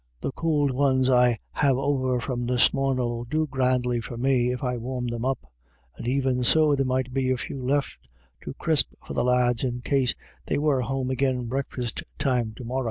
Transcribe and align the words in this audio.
The 0.19 0.31
could 0.31 0.71
ones 0.71 1.11
I 1.11 1.37
have 1.51 1.77
over 1.77 2.19
from 2.19 2.47
this 2.47 2.73
mornin' 2.73 3.03
'11 3.05 3.27
do 3.29 3.45
grandly 3.45 4.01
for 4.01 4.17
me, 4.17 4.51
if 4.51 4.63
I 4.63 4.75
warm 4.75 5.05
them 5.05 5.23
up; 5.23 5.45
and 5.95 6.07
even 6.07 6.43
so, 6.43 6.73
there 6.73 6.87
might 6.87 7.13
be 7.13 7.29
a 7.29 7.37
few 7.37 7.63
left 7.63 8.09
to 8.43 8.55
crisp 8.55 8.93
for 9.05 9.13
the 9.13 9.23
lads 9.23 9.63
in 9.63 9.81
case 9.81 10.15
they 10.47 10.57
were 10.57 10.81
home 10.81 11.11
agin 11.11 11.45
breakfast 11.45 12.01
time 12.17 12.51
to 12.55 12.63
morra. 12.63 12.79